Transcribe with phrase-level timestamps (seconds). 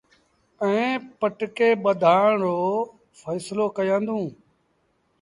[0.63, 2.59] ائيٚݩ پٽڪي ٻڌآن رو
[3.21, 4.27] ڦيسلو ڪيآݩدوݩ۔